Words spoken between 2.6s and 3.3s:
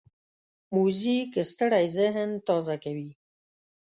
کوي.